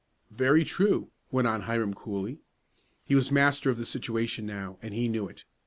"Very 0.31 0.63
true," 0.65 1.11
went 1.29 1.47
on 1.47 1.61
Hiram 1.61 1.93
coolly. 1.93 2.39
He 3.05 3.13
was 3.13 3.31
master 3.31 3.69
of 3.69 3.77
the 3.77 3.85
situation 3.85 4.47
now, 4.47 4.79
and 4.81 4.95
he 4.95 5.07
knew 5.07 5.27
it. 5.29 5.43